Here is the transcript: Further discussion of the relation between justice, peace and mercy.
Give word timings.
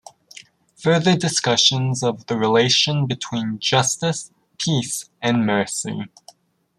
Further 0.81 1.15
discussion 1.15 1.93
of 2.01 2.25
the 2.25 2.35
relation 2.35 3.05
between 3.05 3.59
justice, 3.59 4.31
peace 4.57 5.11
and 5.21 5.45
mercy. 5.45 6.05